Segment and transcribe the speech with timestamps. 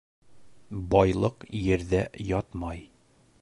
[0.95, 2.01] Байлыҡ ерҙә
[2.31, 2.83] ятмай.